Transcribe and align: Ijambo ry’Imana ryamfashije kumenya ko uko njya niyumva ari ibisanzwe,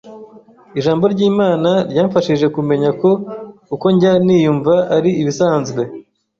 Ijambo 0.79 1.03
ry’Imana 1.13 1.71
ryamfashije 1.91 2.45
kumenya 2.55 2.89
ko 3.01 3.09
uko 3.73 3.85
njya 3.95 4.11
niyumva 4.25 4.73
ari 4.95 5.11
ibisanzwe, 5.21 5.81